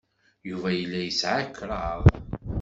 [0.49, 2.03] Yuba yella yesɛa kraḍ.